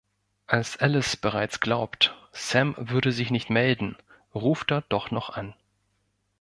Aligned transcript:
Als 0.47 0.77
Alice 0.77 1.15
bereits 1.15 1.59
glaubt, 1.59 2.17
Sam 2.31 2.73
würde 2.75 3.11
sich 3.11 3.29
nicht 3.29 3.51
melden, 3.51 3.95
ruft 4.33 4.71
er 4.71 4.81
doch 4.81 5.11
noch 5.11 5.29
an. 5.29 5.53